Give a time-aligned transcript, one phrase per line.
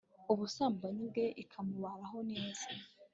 [0.31, 2.65] ubusambanyi bwe ikamubaraho neza